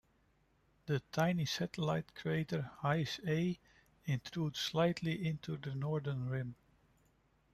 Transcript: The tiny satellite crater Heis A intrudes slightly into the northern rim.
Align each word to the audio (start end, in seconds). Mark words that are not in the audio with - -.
The 0.87 0.99
tiny 1.11 1.45
satellite 1.45 2.15
crater 2.15 2.71
Heis 2.81 3.19
A 3.27 3.59
intrudes 4.05 4.57
slightly 4.59 5.27
into 5.27 5.57
the 5.57 5.75
northern 5.75 6.27
rim. 6.27 6.55